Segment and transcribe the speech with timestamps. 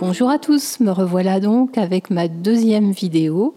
[0.00, 3.54] Bonjour à tous, me revoilà donc avec ma deuxième vidéo.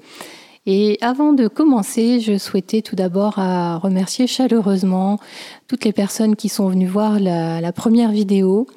[0.68, 3.36] Et avant de commencer, je souhaitais tout d'abord
[3.82, 5.20] remercier chaleureusement
[5.68, 8.68] toutes les personnes qui sont venues voir la, première vidéo.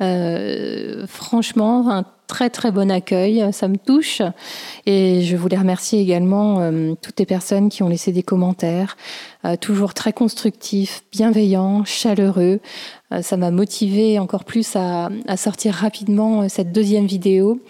[0.00, 4.22] Euh, franchement, un très très bon accueil, ça me touche.
[4.86, 8.96] Et je voulais remercier également euh, toutes les personnes qui ont laissé des commentaires,
[9.44, 12.60] euh, toujours très constructifs, bienveillants, chaleureux.
[13.14, 17.60] Euh, ça m'a motivé encore plus à, sortir rapidement cette deuxième vidéo.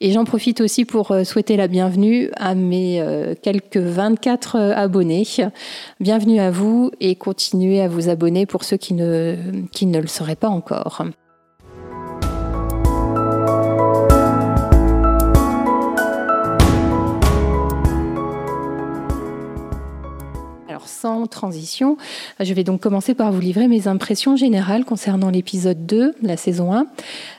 [0.00, 3.02] Et j'en profite aussi pour souhaiter la bienvenue à mes
[3.42, 5.24] quelques 24 abonnés.
[6.00, 9.36] Bienvenue à vous et continuez à vous abonner pour ceux qui ne,
[9.72, 11.04] qui ne le seraient pas encore.
[20.86, 21.96] Sans transition,
[22.40, 26.72] je vais donc commencer par vous livrer mes impressions générales concernant l'épisode 2, la saison
[26.72, 26.86] 1,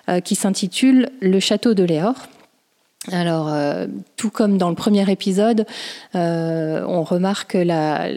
[0.10, 2.16] euh, qui s'intitule Le château de Léor.
[3.12, 3.88] Alors, euh,
[4.18, 5.66] tout comme dans le premier épisode,
[6.16, 8.10] euh, on remarque la,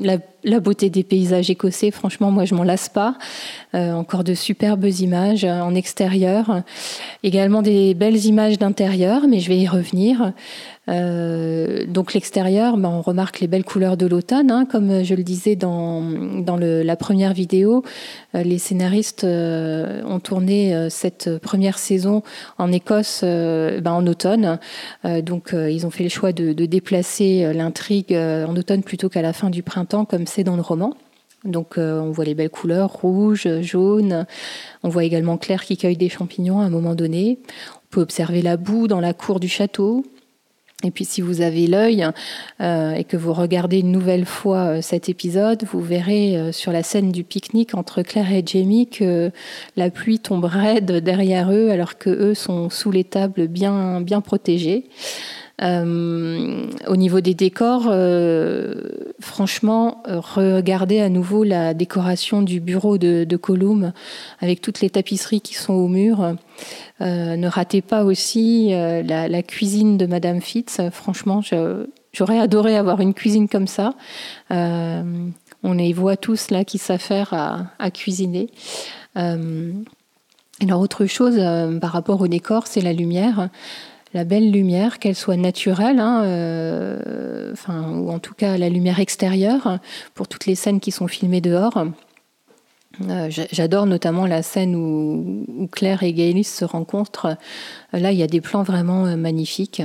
[0.00, 0.18] la,
[0.60, 1.90] beauté des paysages écossais.
[1.90, 3.16] Franchement, moi, je m'en lasse pas.
[3.74, 6.62] encore de superbes images en extérieur.
[7.22, 10.32] Également des belles images d'intérieur, mais je vais y revenir.
[10.88, 15.22] Euh, donc l'extérieur, ben, on remarque les belles couleurs de l'automne, hein, comme je le
[15.22, 17.84] disais dans, dans la première vidéo.
[18.34, 22.22] Euh, les scénaristes euh, ont tourné cette première saison
[22.58, 24.58] en Écosse ben, en automne.
[25.04, 29.50] donc ils ont fait le choix de, déplacer l'intrigue en automne plutôt qu'à la fin
[29.50, 30.94] du printemps, c'est dans le roman.
[31.44, 34.26] Donc on voit les belles couleurs, rouge, jaune.
[34.82, 37.38] On voit également Claire qui cueille des champignons à un moment donné.
[37.76, 40.04] On peut observer la boue dans la cour du château.
[40.84, 42.06] Et puis si vous avez l'œil
[42.60, 46.70] euh, et que vous regardez une nouvelle fois euh, cet épisode, vous verrez euh, sur
[46.70, 49.32] la scène du pique-nique entre Claire et Jamie que
[49.76, 54.20] la pluie tombe raide derrière eux alors que eux sont sous les tables bien, bien
[54.20, 54.84] protégés.
[55.60, 58.74] Euh, au niveau des décors, euh,
[59.20, 63.92] franchement, regardez à nouveau la décoration du bureau de, de Colum
[64.40, 66.36] avec toutes les tapisseries qui sont au mur.
[67.00, 70.80] Euh, ne ratez pas aussi la, cuisine de Madame Fitz.
[70.92, 71.40] Franchement,
[72.12, 73.94] j'aurais adoré avoir une cuisine comme ça.
[74.50, 78.50] on les voit tous là qui s'affairent à, à, cuisiner.
[79.16, 81.40] alors autre chose
[81.80, 83.48] par rapport au décor, c'est la lumière
[84.14, 89.78] la belle lumière, qu'elle soit naturelle, hein, euh, ou en tout cas la lumière extérieure,
[90.14, 91.84] pour toutes les scènes qui sont filmées dehors.
[93.02, 97.36] Euh, j'adore notamment la scène où, Claire et Gaëlis se rencontrent.
[97.92, 99.82] Là, il y a des plans vraiment euh, magnifiques.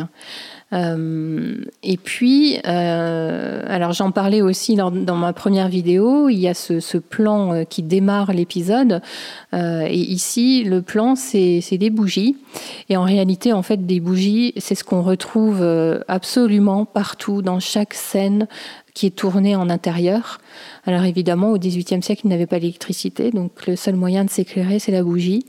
[0.74, 6.54] Euh, et puis, euh, alors j'en parlais aussi dans ma première vidéo, il y a
[6.54, 9.02] ce, plan euh, qui démarre l'épisode.
[9.54, 12.38] et ici, le plan, c'est des bougies.
[12.90, 15.64] Et en réalité, en fait, des bougies, c'est ce qu'on retrouve
[16.08, 18.48] absolument partout, dans chaque scène
[18.94, 20.40] qui est tournée en intérieur.
[20.86, 24.80] Alors évidemment, au XVIIIe siècle, il n'avait pas d'électricité, donc le seul moyen de s'éclairer,
[24.80, 25.46] c'est la bougie.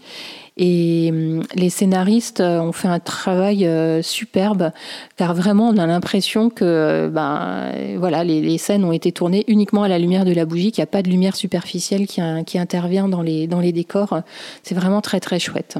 [0.57, 4.71] Et hum, les scénaristes euh, ont fait un travail euh, superbe,
[5.17, 9.83] car vraiment on a l'impression que euh, ben, voilà, les, scènes ont été tournées uniquement
[9.83, 12.59] à la lumière de la bougie, qu'il n'y a pas de lumière superficielle qui, qui
[12.59, 14.21] intervient dans les, dans les décors.
[14.63, 15.77] C'est vraiment très très chouette.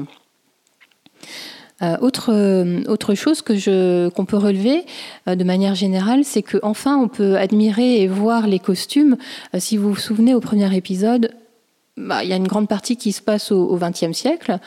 [2.01, 2.33] autre,
[2.87, 4.85] autre chose que je, qu'on peut relever
[5.25, 9.17] de manière générale, c'est qu'enfin on peut admirer et voir les costumes.
[9.57, 11.31] si vous vous souvenez au premier épisode,
[11.97, 14.59] bah, il y a une grande partie qui se passe au XXe siècle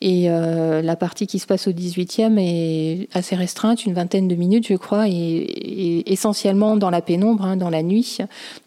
[0.00, 4.34] et euh, la partie qui se passe au XVIIIe est assez restreinte, une vingtaine de
[4.34, 8.18] minutes, je crois, et, essentiellement dans la pénombre, hein, dans la nuit.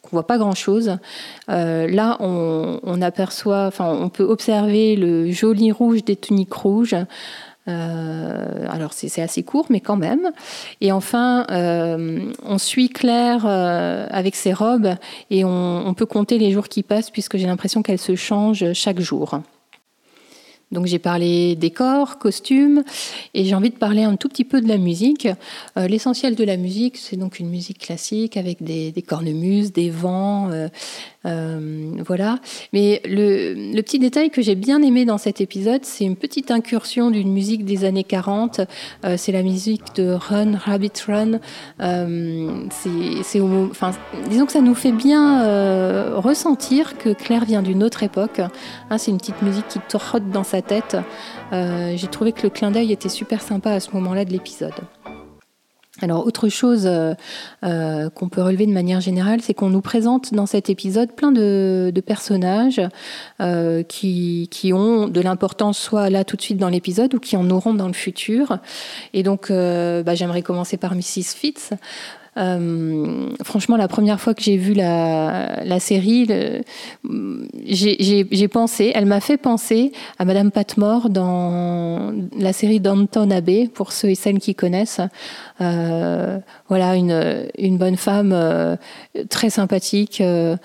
[0.03, 0.97] On voit pas grand-chose.
[1.50, 6.95] Euh, là, on, on aperçoit, enfin, on peut observer le joli rouge des tuniques rouges.
[7.69, 10.31] Euh, alors c'est assez court, mais quand même.
[10.81, 14.96] Et enfin, euh, on suit Claire euh, avec ses robes
[15.29, 18.74] et on, on, peut compter les jours qui passent puisque j'ai l'impression qu'elle se change
[18.74, 19.42] chaque jour.
[20.74, 22.84] Donc j'ai parlé décor, costumes,
[23.36, 25.28] et j'ai envie de parler un tout petit peu de la musique.
[25.78, 30.50] Euh, l'essentiel de la musique, c'est donc une musique classique avec des, cornemuses, des vents,
[30.50, 30.68] euh,
[31.25, 32.40] euh, voilà.
[32.74, 37.12] Mais le, petit détail que j'ai bien aimé dans cet épisode, c'est une petite incursion
[37.12, 38.62] d'une musique des années 40.
[39.18, 41.40] c'est la musique de Run Rabbit Run.
[42.72, 43.40] c'est,
[44.30, 48.40] disons que ça nous fait bien ressentir que Claire vient d'une autre époque.
[48.90, 50.98] Hein, c'est une petite musique qui trotte dans sa tête.
[51.51, 54.74] Euh, j'ai trouvé que le clin d'œil était super sympa à ce moment-là de l'épisode.
[56.01, 57.13] Alors autre chose euh,
[57.63, 61.31] euh, qu'on peut relever de manière générale, c'est qu'on nous présente dans cet épisode plein
[61.31, 62.81] de, personnages
[63.88, 67.50] qui, qui, ont de l'importance soit là tout de suite dans l'épisode ou qui en
[67.51, 68.57] auront dans le futur.
[69.13, 71.36] Et donc bah, j'aimerais commencer par Mrs.
[71.36, 71.74] Fitz.
[72.38, 76.27] Euh, franchement, la première fois que j'ai vu la, série,
[77.65, 83.91] j'ai pensé, elle m'a fait penser à Madame Patmore dans la série d'Anton Abbey, pour
[83.91, 85.01] ceux et celles qui connaissent.
[85.61, 88.75] Euh, voilà, une, une, bonne femme euh,
[89.29, 90.55] très sympathique euh,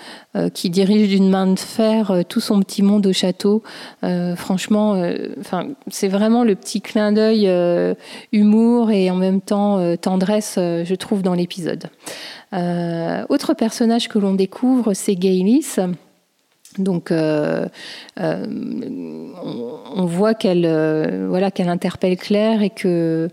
[0.55, 3.63] qui dirige d'une main de fer tout son petit monde au château.
[4.37, 5.03] franchement,
[5.41, 7.51] enfin, c'est vraiment le petit clin d'œil
[8.33, 11.89] humour et en même temps tendresse, je trouve, dans l'épisode.
[12.53, 15.77] autre personnage que l'on découvre, c'est Gaylis.
[16.77, 17.67] Donc, euh,
[18.21, 18.47] euh,
[19.97, 23.31] on, voit qu'elle euh, voilà, qu'elle interpelle Claire et que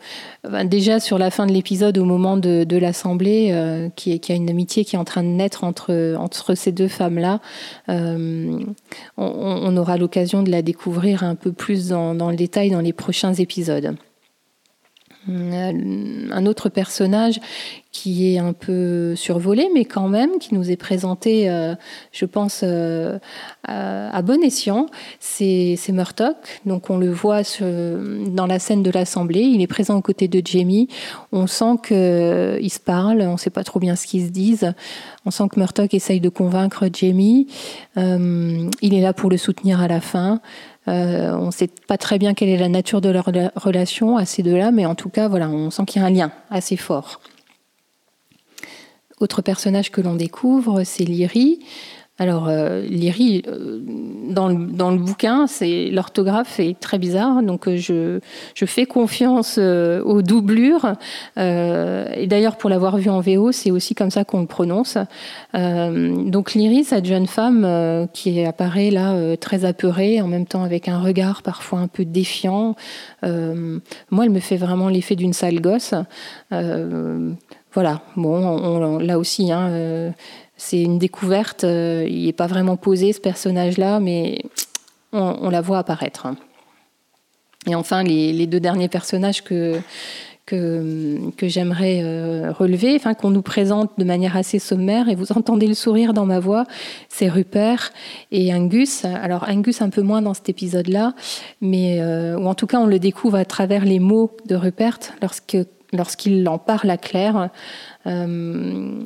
[0.50, 3.54] ben, déjà sur la fin de l'épisode, au moment de, l'assemblée,
[3.96, 6.88] qu'il y, a une amitié qui est en train de naître entre, entre ces deux
[6.88, 7.42] femmes-là,
[7.88, 13.34] on, aura l'occasion de la découvrir un peu plus dans le détail dans les prochains
[13.34, 13.96] épisodes.
[15.28, 17.40] Un autre personnage
[17.96, 21.76] qui est un peu survolé, mais quand même, qui nous est présenté, euh,
[22.12, 23.18] je pense, euh,
[23.64, 24.88] à, bon escient,
[25.20, 26.36] c'est Murtock.
[26.66, 30.46] Donc on le voit dans la scène de l'Assemblée, il est présent aux côtés de
[30.46, 30.90] Jamie.
[31.32, 34.74] On sent qu'ils se parlent, on ne sait pas trop bien ce qu'ils se disent.
[35.26, 37.48] On sent que Murtock essaye de convaincre Jamie.
[37.98, 40.42] Euh, il est là pour le soutenir à la fin.
[40.88, 44.26] Euh, on ne sait pas très bien quelle est la nature de leur relation à
[44.26, 46.78] ces deux-là, mais en tout cas, voilà, on sent qu'il y a un lien assez
[46.78, 47.22] fort.
[49.20, 51.60] Autre personnage que l'on découvre, c'est Lyrie.
[52.18, 53.82] Alors, euh, Lyrie, euh,
[54.30, 60.22] dans, le, bouquin, c'est l'orthographe est très bizarre, donc euh, je, fais confiance euh, aux
[60.22, 60.94] doublures.
[61.36, 64.98] et d'ailleurs, pour l'avoir vu en VO, c'est aussi comme ça qu'on le prononce.
[65.54, 71.00] donc, Lyrie, cette jeune femme qui apparaît là très apeurée, en même temps avec un
[71.00, 72.76] regard parfois un peu défiant.
[73.24, 75.94] moi, elle me fait vraiment l'effet d'une sale gosse.
[76.52, 80.14] voilà, bon, là aussi, hein,
[80.58, 81.64] c'est une découverte.
[81.64, 84.42] Euh, il n'est pas vraiment posé ce personnage-là, mais
[85.12, 86.28] on, la voit apparaître.
[87.68, 89.80] Et enfin, les, deux derniers personnages que,
[90.46, 95.68] que, j'aimerais euh, relever, enfin, qu'on nous présente de manière assez sommaire, et vous entendez
[95.68, 96.66] le sourire dans ma voix,
[97.10, 97.92] c'est Rupert
[98.32, 99.06] et Angus.
[99.06, 101.14] Alors Angus un peu moins dans cet épisode-là,
[101.62, 105.00] mais euh, ou en tout cas on le découvre à travers les mots de Rupert
[105.22, 105.58] lorsque
[105.94, 107.50] lorsqu'il en parle à Claire.
[108.08, 109.00] Euh,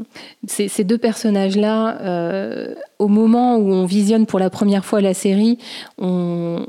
[0.48, 5.58] ces, deux personnages-là, euh, au moment où on visionne pour la première fois la série,
[5.98, 6.66] on,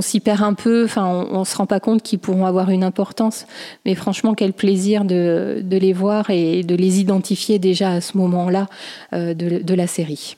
[0.00, 3.46] s'y perd un peu, on, ne se rend pas compte qu'ils pourront avoir une importance.
[3.84, 8.66] Mais franchement, quel plaisir de, les voir et de les identifier déjà à ce moment-là
[9.12, 10.36] euh, de, la série.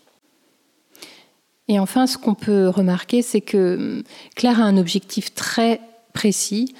[1.69, 4.05] Et enfin, ce qu'on peut remarquer, c'est que
[4.37, 5.81] Claire a un objectif très
[6.13, 6.75] précis,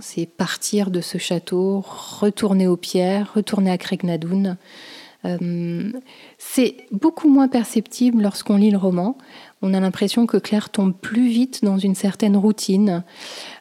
[0.00, 4.56] C'est partir de ce château, retourner aux pierres, retourner à Craignadoun.
[5.24, 5.92] Euh,
[6.38, 9.18] c'est beaucoup moins perceptible lorsqu'on lit le roman.
[9.62, 13.04] On a l'impression que Claire tombe plus vite dans une certaine routine.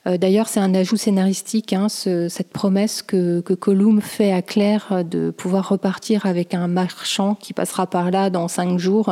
[0.07, 5.05] Euh, d'ailleurs, c'est un ajout scénaristique, hein, cette promesse que, que Colum fait à Claire
[5.09, 9.09] de pouvoir repartir avec un marchand qui passera par là dans cinq jours.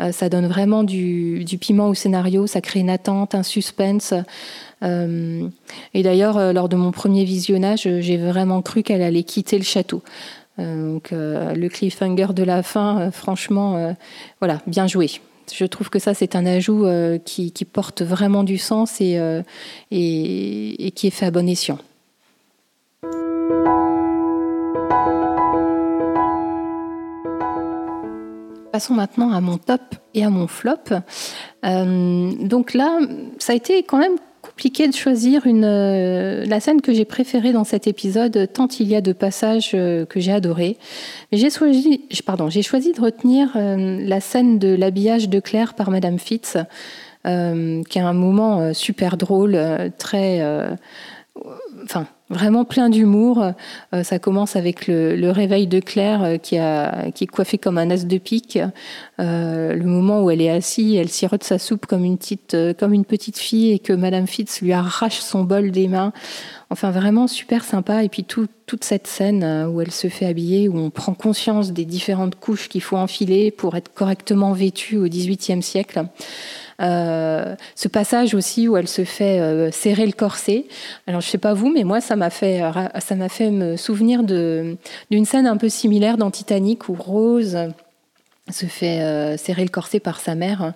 [0.00, 4.12] Euh, ça donne vraiment du, piment au scénario, ça crée une attente, un suspense.
[4.82, 5.48] Euh,
[5.94, 10.02] et d'ailleurs, lors de mon premier visionnage, j'ai vraiment cru qu'elle allait quitter le château.
[10.58, 13.96] Donc, le cliffhanger de la fin, franchement,
[14.38, 15.10] voilà, bien joué.
[15.52, 16.86] Je trouve que ça, c'est un ajout
[17.24, 19.18] qui, porte vraiment du sens et,
[19.90, 21.78] et, qui est fait à bon escient.
[28.72, 29.82] Passons maintenant à mon top
[30.14, 30.76] et à mon flop.
[31.62, 32.98] donc là,
[33.38, 34.16] ça a été quand même
[34.52, 38.86] compliqué de choisir une, euh, la scène que j'ai préférée dans cet épisode, tant il
[38.86, 40.76] y a de passages euh, que j'ai adorés.
[41.30, 45.72] Mais j'ai choisi, pardon, j'ai choisi de retenir euh, la scène de l'habillage de Claire
[45.72, 46.58] par Madame Fitz,
[47.24, 49.56] qui est un moment super drôle,
[49.96, 50.44] très,
[51.84, 53.52] enfin vraiment plein d'humour.
[53.94, 58.06] Euh, ça commence avec le, réveil de Claire euh, qui, est coiffée comme un as
[58.06, 58.58] de pique.
[59.20, 62.92] Euh, le moment où elle est assise, elle sirote sa soupe comme une petite, comme
[62.92, 66.12] une petite fille et que Madame Fitz lui arrache son bol des mains.
[66.70, 68.02] Enfin, vraiment super sympa.
[68.02, 68.50] Et puis toute
[68.84, 72.82] cette scène où elle se fait habiller, où on prend conscience des différentes couches qu'il
[72.82, 76.06] faut enfiler pour être correctement vêtue au XVIIIe siècle.
[76.82, 80.66] Ce passage aussi où elle se fait serrer le corset.
[81.06, 82.60] Alors je sais pas vous, mais moi ça m'a fait
[82.98, 87.56] ça m'a fait me souvenir d'une scène un peu similaire dans Titanic où Rose
[88.50, 90.72] se fait euh, serrer le corset par sa mère.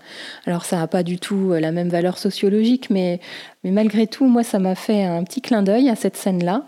[0.47, 3.21] Alors ça n'a pas du tout euh, la même valeur sociologique, mais,
[3.65, 6.63] mais malgré tout, moi, ça m'a fait un petit clin d'œil à cette scène-là.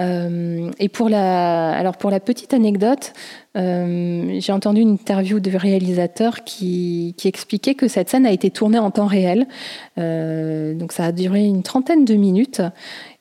[0.00, 3.12] Euh, et pour la, alors pour la petite anecdote,
[3.58, 8.90] j'ai entendu une interview de réalisateur qui, expliquait que cette scène a été tournée en
[8.90, 9.46] temps réel.
[9.96, 12.62] donc ça a duré une trentaine de minutes.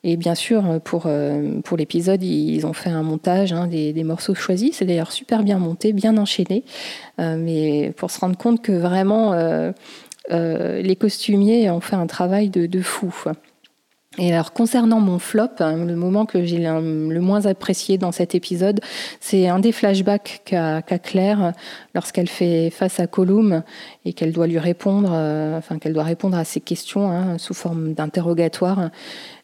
[0.03, 4.77] Et bien sûr, pour, euh, l'épisode, ils ont fait un montage hein, des, morceaux choisis.
[4.77, 6.63] C'est d'ailleurs super bien monté, bien enchaîné.
[7.19, 9.71] Euh, mais pour se rendre compte que vraiment, euh,
[10.29, 13.13] les costumiers ont fait un travail de fou.
[14.19, 18.33] Et alors concernant mon flop, hein, le moment que j'ai le moins apprécié dans cet
[18.33, 18.79] épisode,
[19.19, 21.53] c'est un des flashbacks qu'a Claire
[21.93, 23.63] lorsqu'elle fait face à Colum
[24.05, 27.53] et qu'elle doit lui répondre, euh, enfin qu'elle doit répondre à ses questions hein, sous
[27.53, 28.89] forme d'interrogatoire.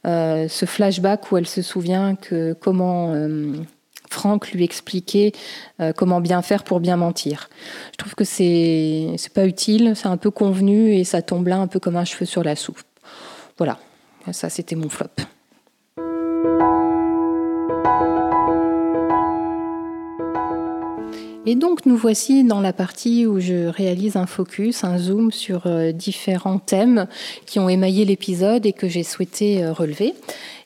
[0.08, 3.54] Euh, ce flashback où elle se souvient que comment euh,
[4.10, 5.32] Franck lui expliquait
[5.96, 7.50] comment bien faire pour bien mentir.
[7.94, 11.68] Je trouve que c'est pas utile, c'est un peu convenu et ça tombe là un
[11.68, 12.82] peu comme un cheveu sur la soupe.
[13.58, 13.80] Voilà.
[14.32, 15.10] Ça, c'était mon flop.
[21.46, 25.68] Et donc nous voici dans la partie où je réalise un focus, un zoom sur
[25.68, 27.06] euh, différents thèmes
[27.46, 30.14] qui ont émaillé l'épisode et que j'ai souhaité euh, relever.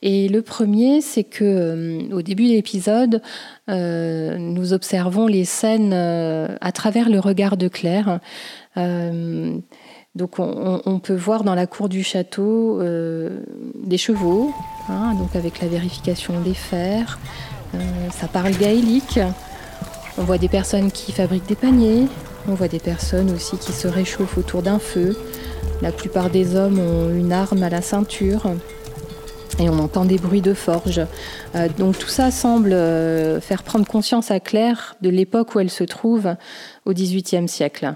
[0.04, 3.22] Et le premier, c'est que euh, au début de l'épisode,
[3.68, 8.22] nous observons les scènes à travers le regard de Claire.
[10.18, 13.42] Donc on, peut voir dans la cour du château euh,
[13.76, 14.52] des chevaux,
[14.90, 17.20] hein, donc avec la vérification des fers.
[17.76, 17.78] Euh,
[18.10, 19.20] ça parle gaélique.
[20.18, 22.08] On voit des personnes qui fabriquent des paniers.
[22.48, 25.16] On voit des personnes aussi qui se réchauffent autour d'un feu.
[25.84, 28.42] La plupart des hommes ont une arme à la ceinture.
[29.60, 31.02] Et on entend des bruits de forge.
[31.54, 32.72] Euh, donc tout ça semble
[33.40, 36.34] faire prendre conscience à Claire de l'époque où elle se trouve
[36.86, 37.94] au XVIIIe siècle.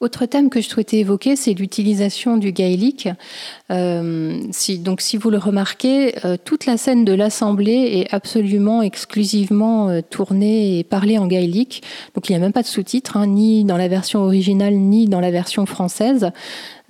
[0.00, 3.08] Autre thème que je souhaitais évoquer, c'est l'utilisation du gaélique.
[3.70, 8.82] Euh, si, donc, si vous le remarquez, euh, toute la scène de l'Assemblée est absolument
[8.82, 11.82] exclusivement euh, tournée et parlée en gaélique.
[12.14, 15.06] Donc, il n'y a même pas de sous-titres, hein, ni dans la version originale, ni
[15.06, 16.30] dans la version française.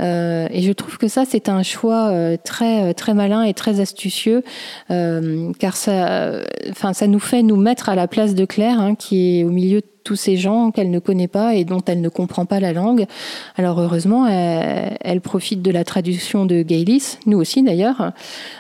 [0.01, 2.13] Et je trouve que ça, c'est un choix
[2.45, 4.43] très, très malin et très astucieux,
[4.89, 9.39] car ça, enfin, ça nous fait nous mettre à la place de Claire, hein, qui
[9.39, 12.09] est au milieu de tous ces gens qu'elle ne connaît pas et dont elle ne
[12.09, 13.07] comprend pas la langue.
[13.57, 18.13] Alors heureusement, elle, profite de la traduction de Gaylis, nous aussi d'ailleurs.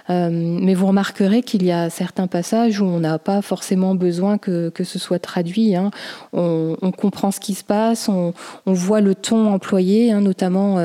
[0.09, 4.73] mais vous remarquerez qu'il y a certains passages où on n'a pas forcément besoin que,
[4.83, 5.77] ce soit traduit.
[5.77, 5.91] Hein.
[6.33, 8.33] On, comprend ce qui se passe, on,
[8.67, 10.79] voit le ton employé, hein, notamment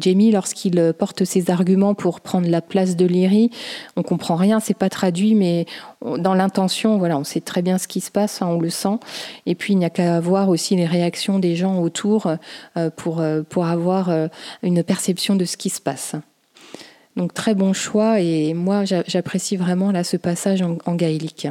[0.00, 3.50] Jamie, lorsqu'il porte ses arguments pour prendre la place de Lyrie,
[3.96, 5.66] on comprend rien, c'est pas traduit, mais
[6.02, 8.98] dans l'intention, voilà, on sait très bien ce qui se passe, hein, on le sent.
[9.46, 12.26] Et puis il n'y a qu'à voir aussi les réactions des gens autour
[12.76, 14.28] euh, pour, euh, pour avoir euh,
[14.62, 16.16] une perception de ce qui se passe.
[17.16, 21.48] Donc très bon choix et moi j'apprécie vraiment là ce passage en gaélique.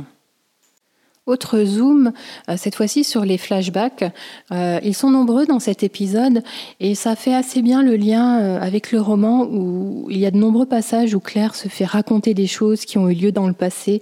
[1.26, 2.12] Autre zoom,
[2.50, 4.04] euh, cette fois-ci sur les flashbacks.
[4.52, 6.42] Euh, ils sont nombreux dans cet épisode
[6.80, 10.32] et ça fait assez bien le lien euh, avec le roman où il y a
[10.32, 13.46] de nombreux passages où Claire se fait raconter des choses qui ont eu lieu dans
[13.48, 14.02] le passé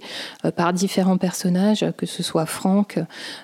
[0.56, 2.98] par différents personnages, que ce soit Frank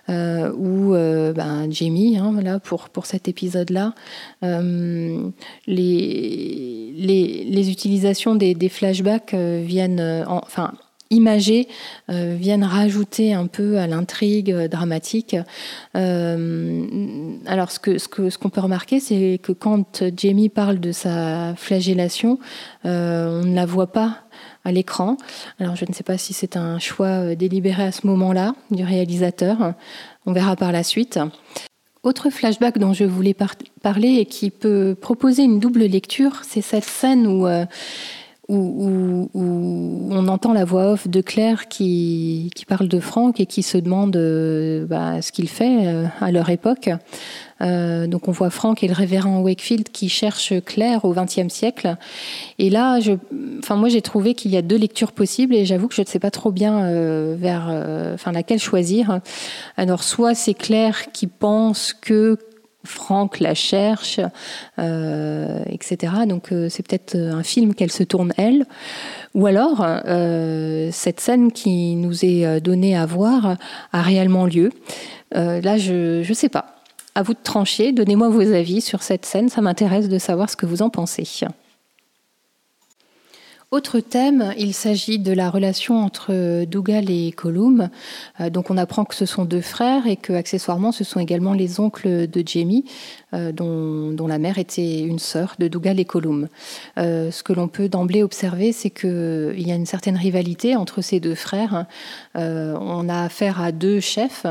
[0.08, 3.92] ou ben, Jamie, hein, voilà, pour, cet épisode-là.
[4.40, 5.32] les,
[7.70, 10.72] utilisations des, des flashbacks viennent, enfin,
[11.10, 11.68] imagés
[12.10, 15.36] euh, viennent rajouter un peu à l'intrigue euh, dramatique.
[15.96, 20.92] Euh, alors ce ce que ce qu'on peut remarquer, c'est que quand Jamie parle de
[20.92, 22.38] sa flagellation,
[22.84, 24.20] on ne la voit pas
[24.64, 25.16] à l'écran.
[25.60, 29.74] Alors je ne sais pas si c'est un choix délibéré à ce moment-là du réalisateur.
[30.26, 31.18] On verra par la suite.
[32.02, 33.34] Autre flashback dont je voulais
[33.82, 37.46] parler et qui peut proposer une double lecture, c'est cette scène où
[38.48, 43.78] où, on entend la voix off de Claire qui, parle de Franck et qui se
[43.78, 46.90] demande euh, bah, ce qu'il fait euh, à leur époque.
[47.60, 51.96] Euh, donc on voit Franck et le révérend Wakefield qui cherchent Claire au XXe siècle.
[52.58, 53.12] Et là, je,
[53.58, 56.06] enfin moi j'ai trouvé qu'il y a deux lectures possibles et j'avoue que je ne
[56.06, 56.90] sais pas trop bien
[57.34, 57.68] vers,
[58.14, 59.20] enfin laquelle choisir.
[59.76, 62.38] Alors soit c'est Claire qui pense que
[62.84, 64.20] Franck la cherche,
[64.78, 66.12] euh, etc.
[66.28, 68.66] Donc euh, c'est peut-être un film qu'elle se tourne elle.
[69.34, 73.56] Ou alors, euh, cette scène qui nous est donnée à voir
[73.92, 74.70] a réellement lieu.
[75.32, 76.66] là, je ne sais pas.
[77.14, 77.92] à vous de trancher.
[77.92, 79.48] Donnez-moi vos avis sur cette scène.
[79.48, 81.24] Ça m'intéresse de savoir ce que vous en pensez.
[83.70, 87.88] Autre thème, il s'agit de la relation entre Dougal et Colum.
[88.40, 91.54] Euh, donc on apprend que ce sont deux frères et que accessoirement ce sont également
[91.54, 92.84] les oncles de Jamie,
[93.34, 96.48] euh, dont, la mère était une sœur de Dougal et Colum.
[96.98, 101.02] Euh, ce que l'on peut d'emblée observer, c'est qu'il y a une certaine rivalité entre
[101.02, 101.86] ces deux frères.
[102.34, 104.46] on a affaire à deux chefs.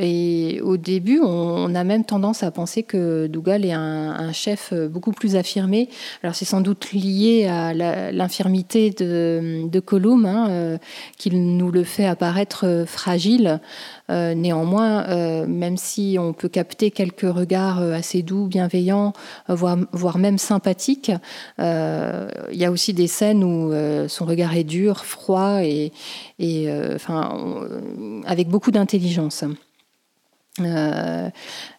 [0.00, 5.10] Et au début, on, a même tendance à penser que Dougal est un, chef beaucoup
[5.10, 5.88] plus affirmé.
[6.22, 7.74] Alors c'est sans doute lié à
[8.12, 10.78] l'infirmité de, Colum, hein, euh,
[11.16, 13.60] qu'il nous le fait apparaître fragile.
[14.10, 19.12] Euh, néanmoins, euh, même si on peut capter quelques regards assez doux, bienveillants,
[19.48, 21.12] voire, voire même sympathiques,
[21.58, 21.64] il
[22.52, 23.72] y a aussi des scènes où
[24.08, 25.92] son regard est dur, froid et,
[26.38, 27.36] et enfin,
[28.26, 29.44] avec beaucoup d'intelligence.
[30.60, 31.30] Euh,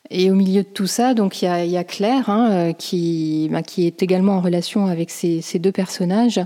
[0.09, 3.61] et au milieu de tout ça, donc il y a, Claire hein, euh, qui, bah,
[3.61, 6.39] qui est également en relation avec ces, deux personnages.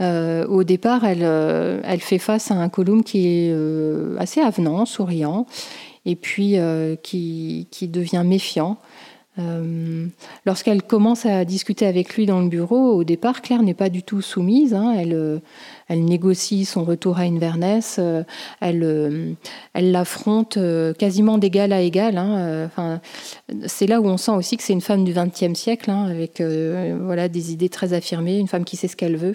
[0.00, 3.54] Euh, au départ, elle, elle fait face à un Colum qui est
[4.18, 5.46] assez avenant, souriant,
[6.06, 6.56] et puis
[7.02, 8.78] qui, qui, devient méfiant.
[10.46, 14.02] Lorsqu'elle commence à discuter avec lui dans le bureau, au départ, Claire n'est pas du
[14.02, 14.74] tout soumise.
[14.74, 15.40] Hein, elle
[15.90, 18.22] elle négocie son retour à Inverness, euh,
[18.60, 19.32] elle, euh,
[19.74, 22.16] l'affronte euh, quasiment d'égal à égal.
[22.16, 23.00] Hein, enfin,
[23.66, 26.40] c'est là où on sent aussi que c'est une femme du XXe siècle, hein, avec
[26.40, 29.34] voilà, des idées très affirmées, une femme qui sait ce qu'elle veut.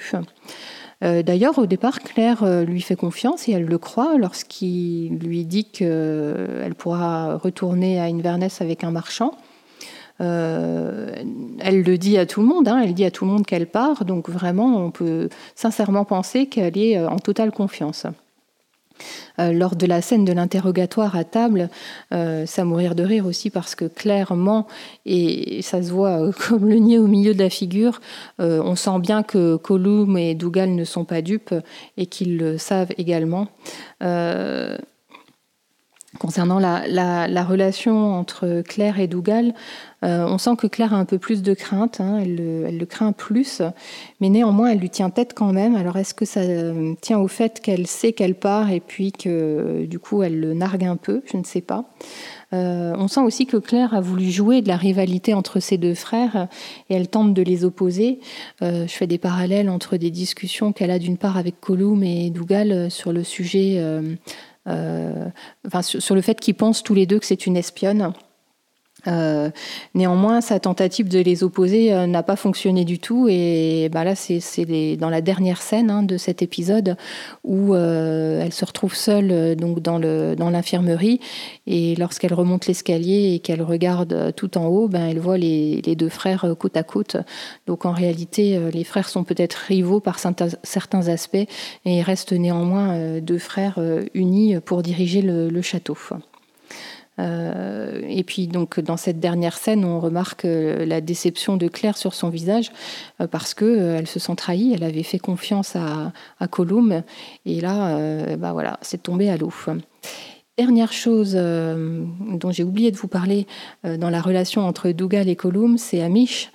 [1.01, 6.75] D'ailleurs, au départ, Claire lui fait confiance et elle le croit lorsqu'il lui dit qu'elle
[6.77, 9.31] pourra retourner à Inverness avec un marchand.
[10.21, 11.13] Euh,
[11.59, 13.67] elle le dit à tout le monde, hein, elle dit à tout le monde qu'elle
[13.67, 18.05] part, donc vraiment on peut sincèrement penser qu'elle est euh, en totale confiance.
[19.39, 21.69] Euh, lors de la scène de l'interrogatoire à table,
[22.11, 24.67] ça mourir de rire aussi parce que clairement,
[25.05, 27.99] et ça se voit comme le nez au milieu de la figure,
[28.39, 31.53] on sent bien que Colum et Dougal ne sont pas dupes
[31.97, 33.49] et qu'ils le savent également.
[36.19, 39.53] Concernant la, relation entre Claire et Dougal,
[40.03, 43.11] euh, on sent que Claire a un peu plus de crainte, hein, elle, le craint
[43.11, 43.61] plus,
[44.21, 45.75] mais néanmoins elle lui tient tête quand même.
[45.75, 49.85] Alors est-ce que ça euh, tient au fait qu'elle sait qu'elle part et puis que
[49.85, 51.21] du coup elle le nargue un peu?
[51.25, 51.85] Je ne sais pas.
[52.53, 55.95] Euh, on sent aussi que Claire a voulu jouer de la rivalité entre ses deux
[55.95, 56.47] frères
[56.89, 58.19] et elle tente de les opposer.
[58.61, 62.91] je fais des parallèles entre des discussions qu'elle a d'une part avec Colum et Dougal
[62.91, 64.15] sur le sujet euh,
[64.65, 68.13] enfin, sur, le fait qu'ils pensent tous les deux que c'est une espionne.
[69.07, 69.49] Euh,
[69.93, 73.27] néanmoins, sa tentative de les opposer euh, n'a pas fonctionné du tout.
[73.29, 74.39] Et bah là, c'est
[74.97, 76.97] dans la dernière scène hein, de cet épisode
[77.43, 81.19] où euh, elle se retrouve seule donc dans l'infirmerie.
[81.67, 86.09] Et lorsqu'elle remonte l'escalier et qu'elle regarde tout en haut, ben, elle voit les, deux
[86.09, 87.17] frères côte à côte.
[87.67, 91.37] Donc en réalité, les frères sont peut-être rivaux par certains aspects
[91.85, 93.79] et restent néanmoins deux frères
[94.13, 95.95] unis pour diriger le château.
[97.19, 101.97] Euh, et puis donc dans cette dernière scène, on remarque euh, la déception de Claire
[101.97, 102.71] sur son visage
[103.21, 104.73] euh, parce que elle se sent trahie.
[104.73, 107.03] Elle avait fait confiance à, à Colum
[107.45, 109.53] et là, bah voilà, c'est tombé à l'eau.
[110.57, 113.45] Dernière chose dont j'ai oublié de vous parler
[113.83, 116.51] dans la relation entre Dougal et Colum, c'est Amish.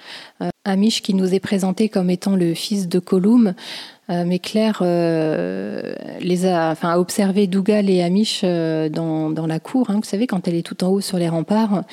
[0.65, 3.55] Amish qui nous est présenté comme étant le fils de Colum.
[4.11, 9.47] Euh, mais Claire euh, les a, enfin, a observé Dougal et Amish euh, dans, dans,
[9.47, 11.85] la cour, hein, vous savez, quand elle est tout en haut sur les remparts,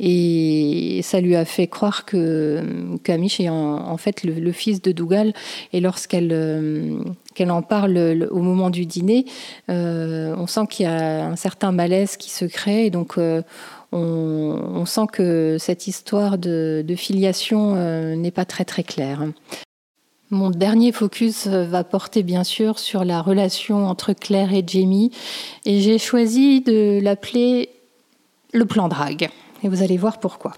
[0.00, 5.32] et ça lui a fait croire que qu'Amish est en, fait le, fils de Dougal,
[5.72, 7.04] et lorsqu'elle
[7.34, 9.26] qu'elle en parle au moment du dîner,
[9.68, 13.16] on sent qu'il y a un certain malaise qui se crée, et donc
[13.92, 17.74] on, sent que cette histoire de, filiation
[18.16, 19.24] n'est pas très très claire.
[20.30, 25.10] Mon dernier focus va porter bien sûr sur la relation entre Claire et Jamie
[25.64, 27.70] et j'ai choisi de l'appeler
[28.52, 29.28] le plan drague.
[29.62, 30.52] Et vous allez voir pourquoi.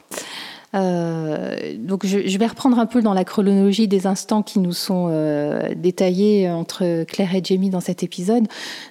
[0.75, 5.09] Euh, donc je, vais reprendre un peu dans la chronologie des instants qui nous sont
[5.11, 8.47] euh, détaillés entre Claire et Jamie dans cet épisode.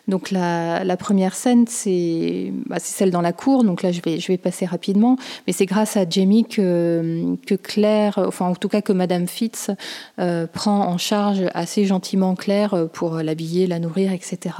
[0.07, 3.63] Donc la, première scène, bah, c'est celle dans la cour.
[3.63, 5.17] Donc là, je vais, je vais passer rapidement.
[5.47, 9.71] Mais c'est grâce à Jamie que, que Claire, enfin en tout cas que Madame Fitz
[10.19, 14.55] euh, prend en charge assez gentiment Claire pour l'habiller, la nourrir, etc.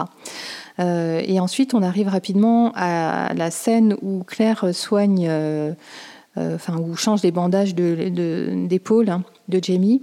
[0.79, 5.73] et ensuite, on arrive rapidement à la scène où Claire soigne euh,
[6.36, 10.02] enfin, ou change les bandages d'épaule de, hein, de, Jamie.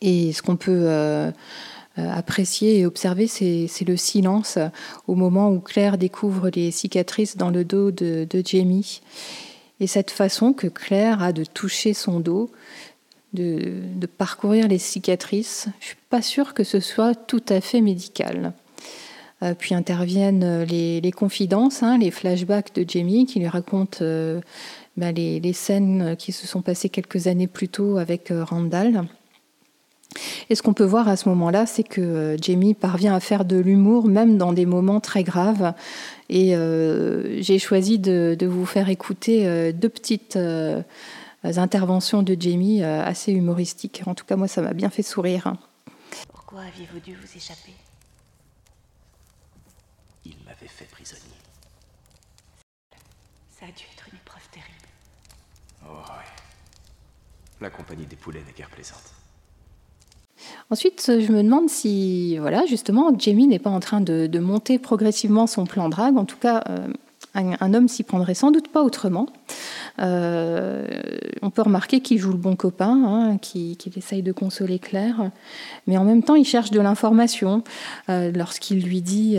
[0.00, 1.30] Et ce qu'on peut euh,
[1.98, 4.58] euh, apprécier et observer, c'est le silence
[5.06, 9.00] au moment où Claire découvre les cicatrices dans le dos de, Jamie.
[9.80, 12.50] et cette façon que Claire a de toucher son dos,
[13.32, 15.68] de, parcourir les cicatrices.
[15.80, 18.52] Je suis pas sûre que ce soit tout à fait médical.
[19.42, 24.40] Euh, puis interviennent les, confidences, hein, les flashbacks de Jamie qui lui racontent euh,
[24.96, 29.04] bah, les, scènes qui se sont passées quelques années plus tôt avec euh, Randall.
[30.48, 33.56] Et ce qu'on peut voir à ce moment-là, c'est que Jamie parvient à faire de
[33.56, 35.74] l'humour même dans des moments très graves.
[36.30, 36.54] Et
[37.42, 40.38] j'ai choisi de, vous faire écouter deux petites
[41.42, 44.04] interventions de Jamie assez humoristiques.
[44.06, 45.54] En tout cas, moi, ça m'a bien fait sourire.
[46.32, 47.72] Pourquoi aviez-vous dû vous échapper?
[50.68, 51.20] Fait prisonnier.
[53.58, 54.88] Ça a dû être une épreuve terrible.
[55.88, 55.94] Oh.
[57.60, 59.14] La compagnie des poulets n'est guère plaisante.
[60.70, 65.46] Ensuite, je me demande si, voilà, justement, Jamie n'est pas en train de, monter progressivement
[65.46, 66.18] son plan drague.
[66.18, 66.88] En tout cas, euh,
[67.34, 69.26] un, homme s'y prendrait sans doute pas autrement.
[69.98, 70.86] Euh,
[71.40, 75.30] on peut remarquer qu'il joue le bon copain, hein, qu'il essaye de consoler Claire,
[75.86, 77.64] mais en même temps, il cherche de l'information.
[78.10, 79.38] Euh, lorsqu'il lui dit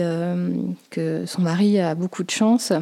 [0.90, 2.72] que son mari a beaucoup de chance,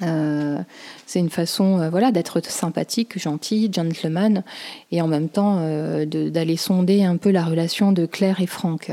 [0.00, 4.42] c'est une façon voilà, d'être sympathique, gentil, gentleman,
[4.90, 5.60] et en même temps
[6.06, 8.90] d'aller sonder un peu la relation de Claire et Franck.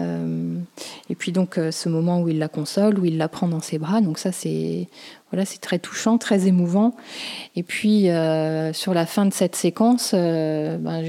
[0.00, 0.58] Euh,
[1.08, 3.60] et puis donc euh, ce moment où il la console, où il la prend dans
[3.60, 4.88] ses bras, donc ça c'est
[5.30, 6.96] voilà, c'est très touchant, très émouvant.
[7.54, 11.04] Et puis euh, sur la fin de cette séquence, ben,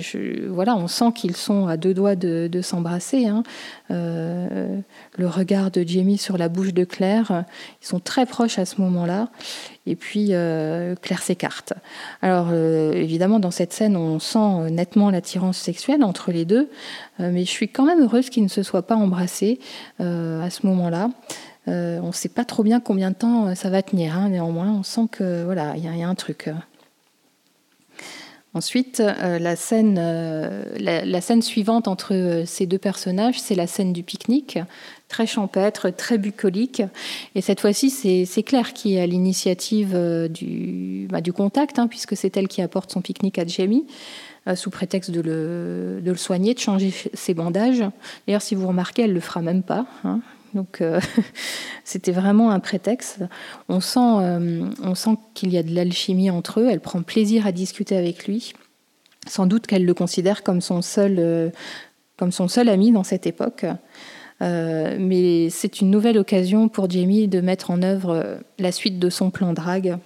[0.49, 3.25] voilà, on sent qu'ils sont à deux doigts de, s'embrasser.
[3.25, 3.41] Hein.
[3.89, 7.45] le regard de Jamie sur la bouche de Claire,
[7.81, 9.29] ils sont très proches à ce moment-là.
[9.87, 11.73] Et puis Claire s'écarte.
[12.21, 16.69] Alors évidemment, dans cette scène, on sent nettement l'attirance sexuelle entre les deux,
[17.17, 19.59] mais je suis quand même heureuse qu'ils ne se soient pas embrassés
[19.99, 21.09] à ce moment-là.
[21.67, 24.17] Euh, on ne sait pas trop bien combien de temps euh, ça va tenir.
[24.17, 26.49] Hein, néanmoins, on sent que voilà, il y, a un truc.
[28.53, 29.95] Ensuite, euh, la, scène,
[30.77, 34.59] la, scène suivante entre ces deux personnages, c'est la scène du pique-nique,
[35.07, 36.83] très champêtre, très bucolique.
[37.35, 39.97] Et cette fois-ci, c'est Claire qui est à l'initiative
[40.29, 43.85] du, bah, du, contact, hein, puisque c'est elle qui apporte son pique-nique à Jamie
[44.55, 47.83] sous prétexte de le, soigner, de changer ses bandages.
[48.27, 49.85] D'ailleurs, si vous remarquez, elle le fera même pas.
[50.03, 50.19] Hein.
[50.53, 50.99] Donc euh,
[51.83, 53.19] c'était vraiment un prétexte.
[53.69, 56.67] On sent, euh, on sent qu'il y a de l'alchimie entre eux.
[56.69, 58.53] Elle prend plaisir à discuter avec lui.
[59.27, 61.49] Sans doute qu'elle le considère comme son seul, euh,
[62.17, 63.65] comme son seul ami dans cette époque.
[64.41, 69.29] mais c'est une nouvelle occasion pour Jamie de mettre en œuvre la suite de son
[69.29, 69.99] plan drague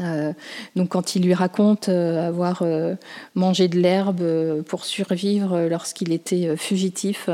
[0.00, 0.32] euh,
[0.76, 2.94] donc quand il lui raconte euh, avoir euh,
[3.34, 7.28] mangé de l'herbe pour survivre lorsqu'il était fugitif,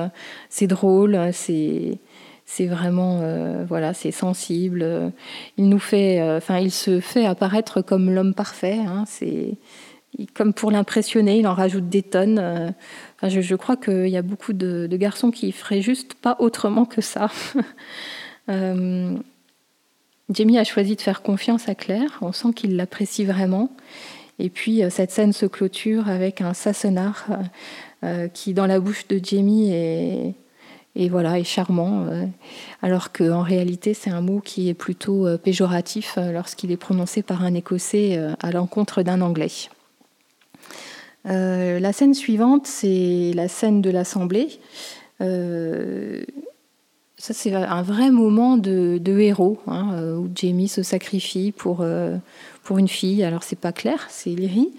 [0.49, 1.99] c'est drôle, c'est
[2.49, 3.23] c'est vraiment
[3.67, 5.13] voilà, c'est sensible.
[5.57, 8.79] Il nous fait, enfin, il se fait apparaître comme l'homme parfait.
[8.79, 9.57] Hein, c'est
[10.33, 12.73] comme pour l'impressionner, il en rajoute des tonnes.
[13.23, 16.85] je, je, crois qu'il y a beaucoup de, de, garçons qui feraient juste pas autrement
[16.85, 17.31] que ça.
[20.29, 22.19] Jamie a choisi de faire confiance à Claire.
[22.21, 23.71] On sent qu'il l'apprécie vraiment.
[24.39, 27.35] Et puis euh, cette scène se clôture avec un sassenard euh,
[28.05, 30.35] euh, qui, dans la bouche de Jamie, est,
[31.09, 32.07] voilà, est charmant,
[32.81, 37.53] alors qu'en réalité, c'est un mot qui est plutôt péjoratif lorsqu'il est prononcé par un
[37.53, 39.51] Écossais à l'encontre d'un Anglais.
[41.25, 44.59] la scène suivante, c'est la scène de l'Assemblée.
[47.33, 52.17] C'est un vrai moment de, héros, hein, euh, où Jamie se sacrifie pour, euh,
[52.63, 53.25] pour une fille.
[53.25, 54.71] Alors, c'est pas clair, c'est Lyrie.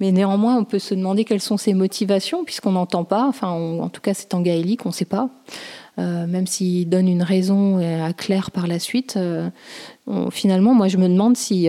[0.00, 3.26] Mais néanmoins, on peut se demander quelles sont ses motivations, puisqu'on n'entend pas.
[3.26, 5.28] Enfin, en tout cas, c'est en gaélique, on ne sait pas.
[5.98, 9.18] Euh, même s'il donne une raison à Claire par la suite,
[10.30, 11.66] finalement, moi, je me demande si,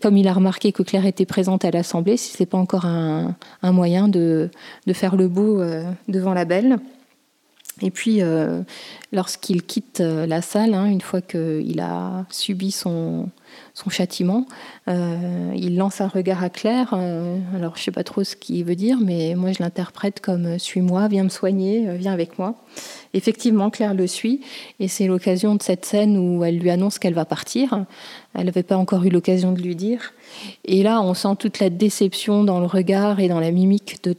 [0.00, 3.36] comme il a remarqué que Claire était présente à l'Assemblée, si c'est pas encore un,
[3.62, 4.48] moyen de,
[4.94, 5.60] faire le beau
[6.08, 6.78] devant la belle.
[7.82, 8.62] Et puis, euh,
[9.12, 13.28] lorsqu'il quitte euh, la salle, hein, une fois qu'il a subi son,
[13.90, 14.46] châtiment,
[14.88, 16.94] euh, il lance un regard à Claire.
[16.94, 20.58] alors, je ne sais pas trop ce qu'il veut dire, mais moi, je l'interprète comme
[20.58, 22.54] Suis-moi, viens me soigner, viens avec moi.
[23.12, 24.40] Effectivement, Claire le suit,
[24.80, 27.84] et c'est l'occasion de cette scène où elle lui annonce qu'elle va partir.
[28.34, 30.14] Elle n'avait pas encore eu l'occasion de lui dire.
[30.64, 34.14] Et là, on sent toute la déception dans le regard et dans la mimique de.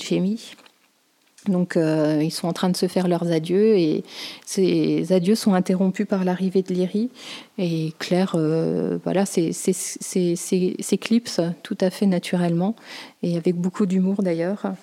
[1.50, 4.04] Donc euh, ils sont en train de se faire leurs adieux et
[4.46, 7.10] ces adieux sont interrompus par l'arrivée de Lyrie.
[7.58, 12.76] Et Claire, euh, voilà, s'éclipse tout à fait naturellement
[13.24, 14.74] et avec beaucoup d'humour d'ailleurs.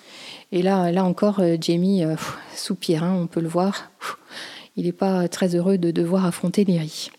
[0.51, 2.03] Et là, là encore, euh, Jamie
[2.55, 3.91] soupire, hein, on peut le voir.
[4.75, 7.09] Il n'est pas très heureux de devoir affronter Lyrie.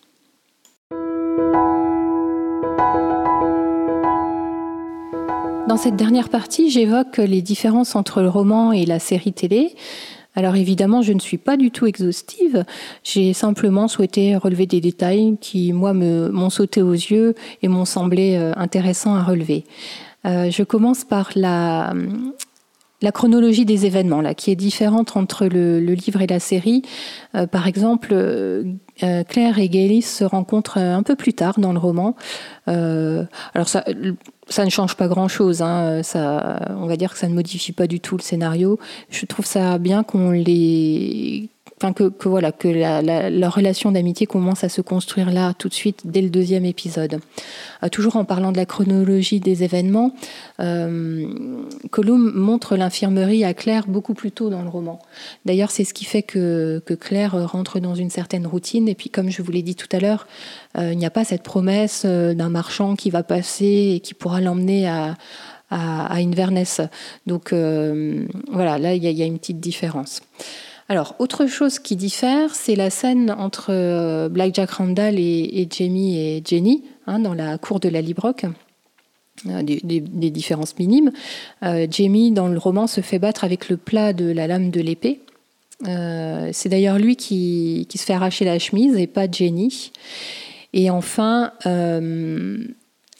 [5.68, 9.74] Dans cette dernière partie, j'évoque les différences entre le roman et la série télé.
[10.36, 12.64] Alors évidemment, je ne suis pas du tout exhaustive.
[13.02, 18.36] J'ai simplement souhaité relever des détails qui, moi, m'ont sauté aux yeux et m'ont semblé
[18.36, 19.64] euh, intéressants à relever.
[20.24, 21.92] Euh, je commence par la,
[23.12, 26.82] chronologie des événements, là, qui est différente entre le, livre et la série.
[27.34, 28.14] Euh, par exemple,
[28.98, 32.14] Claire et Gaylis se rencontrent un peu plus tard dans le roman.
[32.66, 33.84] alors ça,
[34.48, 35.62] ça ne change pas grand-chose.
[35.62, 36.02] Hein.
[36.02, 38.78] Ça, on va dire que ça ne modifie pas du tout le scénario.
[39.10, 44.68] Je trouve ça bien qu'on les enfin que, voilà que la, relation d'amitié commence à
[44.68, 47.20] se construire là tout de suite dès le deuxième épisode.
[47.82, 50.12] Euh, toujours en parlant de la chronologie des événements,
[50.60, 51.26] euh,
[51.90, 55.00] Colum montre l'infirmerie à Claire beaucoup plus tôt dans le roman.
[55.44, 58.88] D'ailleurs, c'est ce qui fait que, Claire rentre dans une certaine routine.
[58.88, 60.26] Et puis, comme je vous l'ai dit tout à l'heure,
[60.78, 64.14] euh, il n'y a pas cette promesse euh, d'un marchand qui va passer et qui
[64.14, 65.14] pourra l'emmener à,
[65.70, 66.80] à, Inverness.
[67.26, 70.22] Donc voilà, là, il y, a une petite différence.
[70.88, 76.16] Alors, autre chose qui diffère, c'est la scène entre euh, Black Jack Randall et, Jamie
[76.16, 78.46] et Jenny hein, dans la cour de la Librock.
[79.46, 81.10] Euh, des, différences minimes.
[81.62, 84.80] Euh, Jamie, dans le roman, se fait battre avec le plat de la lame de
[84.80, 85.20] l'épée.
[85.84, 89.92] c'est d'ailleurs lui qui, se fait arracher la chemise et pas Jenny.
[90.72, 91.52] Et enfin,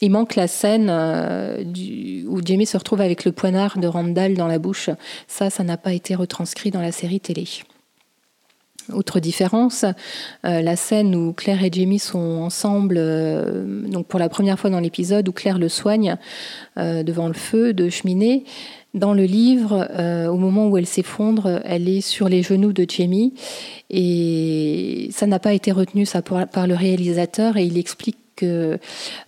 [0.01, 1.63] il manque la scène euh,
[2.27, 4.89] où Jamie se retrouve avec le poignard de Randall dans la bouche.
[5.27, 7.45] Ça, ça n'a pas été retranscrit dans la série télé.
[8.93, 9.83] Autre différence,
[10.45, 14.69] euh, la scène où Claire et Jamie sont ensemble, euh, donc pour la première fois
[14.69, 16.15] dans l'épisode où Claire le soigne
[16.77, 18.45] devant le feu de cheminée.
[18.93, 19.89] Dans le livre,
[20.29, 23.33] au moment où elle s'effondre, elle est sur les genoux de Jamie
[23.89, 26.05] et ça n'a pas été retenu
[26.51, 28.79] par le réalisateur et il explique que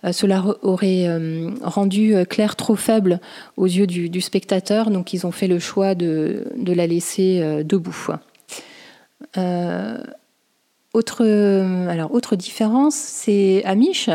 [0.04, 3.20] euh, cela aurait euh, rendu euh, Claire trop faible
[3.58, 8.06] aux yeux du, spectateur, donc ils ont fait le choix de, la laisser debout.
[10.94, 11.24] autre,
[11.88, 14.08] alors, autre différence, c'est Amish,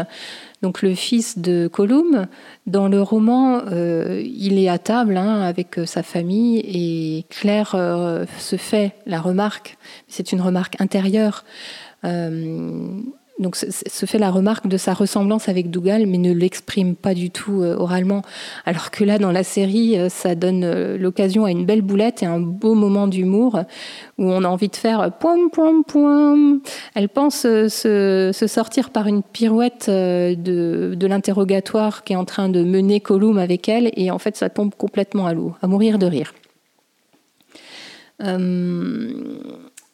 [0.62, 2.28] donc le fils de Colum.
[2.66, 7.76] Dans le roman, il est à table hein, avec sa famille et Claire
[8.38, 9.78] se fait la remarque,
[10.08, 11.44] c'est une remarque intérieure
[13.38, 17.32] donc se fait la remarque de sa ressemblance avec Dougal, mais ne l'exprime pas du
[17.32, 18.22] tout euh, oralement.
[18.66, 22.24] Alors que là, dans la série, euh, ça donne euh, l'occasion à une belle boulette
[22.24, 23.60] et un beau moment d'humour
[24.18, 26.62] où on a envie de faire poum poum poum.
[26.94, 32.64] Elle pense se, sortir par une pirouette de, de l'interrogatoire qui est en train de
[32.64, 36.06] mener Colum avec elle, et en fait, ça tombe complètement à l'eau, à mourir de
[36.06, 36.34] rire.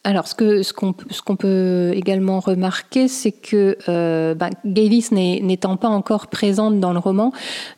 [0.03, 0.33] Alors, ce
[0.73, 6.79] qu'on ce qu'on peut également remarquer, c'est que euh, bah, Gaylis n'étant pas encore présente
[6.79, 7.31] dans le roman,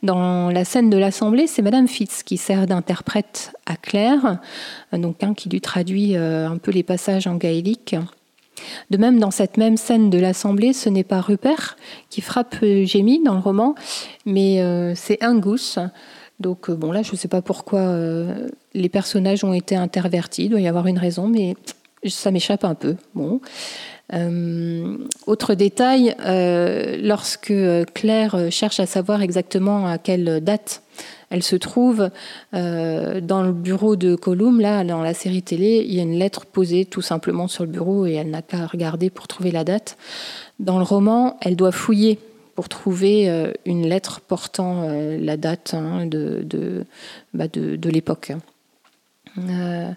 [0.03, 4.39] dans la scène de l'Assemblée, c'est Madame Fitz qui sert d'interprète à Claire,
[4.93, 7.97] donc hein, qui lui traduit euh, un peu les passages en gaélique.
[8.89, 11.75] De même, dans cette même scène de l'Assemblée, ce n'est pas Rupert
[12.09, 12.55] qui frappe
[12.85, 13.75] Jamie dans le roman,
[14.25, 15.77] mais euh, c'est Angus.
[16.39, 17.97] Donc bon, là, je ne sais pas pourquoi
[18.73, 21.55] les personnages ont été intervertis, il doit y avoir une raison, mais
[22.09, 22.95] ça m'échappe un peu.
[23.15, 23.41] Bon.
[24.13, 27.53] Euh, autre détail, euh, lorsque
[27.93, 30.83] Claire cherche à savoir exactement à quelle date
[31.29, 32.11] elle se trouve
[32.51, 36.45] dans le bureau de Colum, là, dans la série télé, il y a une lettre
[36.45, 39.97] posée tout simplement sur le bureau et elle n'a qu'à regarder pour trouver la date.
[40.59, 42.19] Dans le roman, elle doit fouiller
[42.53, 46.85] pour trouver une lettre portant la date hein, de,
[47.33, 48.33] bah, de, de l'époque.
[49.37, 49.91] Euh,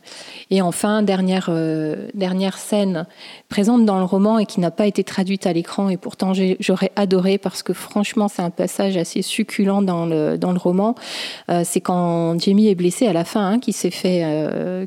[0.50, 3.06] et enfin, dernière, euh, dernière scène
[3.48, 6.92] présente dans le roman et qui n'a pas été traduite à l'écran, et pourtant j'aurais
[6.96, 10.94] adoré parce que franchement, c'est un passage assez succulent dans le, dans le roman.
[11.50, 14.24] Euh, c'est quand Jamie est blessé à la fin, hein, qui s'est fait,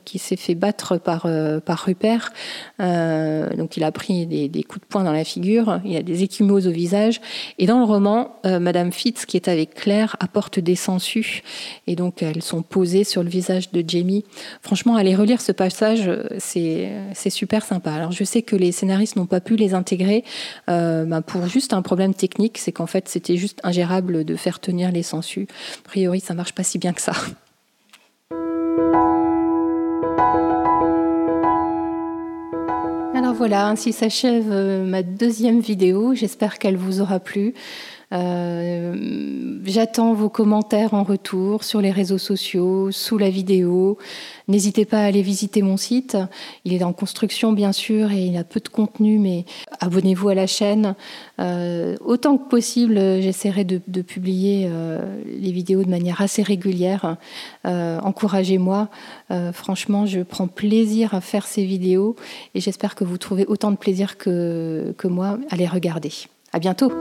[0.05, 1.27] qui s'est fait battre par,
[1.65, 2.31] par Rupert.
[2.79, 6.67] donc il a pris des, coups de poing dans la figure, il a des échymoses
[6.67, 7.21] au visage.
[7.57, 11.43] Et dans le roman, Madame Fitz, qui est avec Claire, apporte des sangsues,
[11.87, 14.23] et donc elles sont posées sur le visage de Jamie.
[14.61, 17.91] Franchement, aller relire ce passage, c'est super sympa.
[17.91, 20.23] Alors, je sais que les scénaristes n'ont pas pu les intégrer
[20.69, 24.59] euh, ben, pour juste un problème technique, c'est qu'en fait, c'était juste ingérable de faire
[24.59, 25.47] tenir les sangsues.
[25.79, 27.13] A priori, ça marche pas si bien que ça.
[33.15, 36.13] Alors voilà, ainsi s'achève euh, ma deuxième vidéo.
[36.13, 37.53] J'espère qu'elle vous aura plu.
[38.11, 43.97] Euh, j'attends vos commentaires en retour sur les réseaux sociaux, sous la vidéo.
[44.47, 46.17] N'hésitez pas à aller visiter mon site.
[46.65, 49.45] Il est en construction, bien sûr, et il a peu de contenu, mais
[49.79, 50.95] abonnez-vous à la chaîne.
[51.37, 54.69] autant que possible, j'essaierai de, publier
[55.25, 57.17] les vidéos de manière assez régulière.
[57.65, 58.89] Encouragez-moi.
[59.53, 62.15] franchement, je prends plaisir à faire ces vidéos
[62.55, 66.11] et j'espère que vous trouvez autant de plaisir que, que moi à les regarder.
[66.53, 66.91] À bientôt!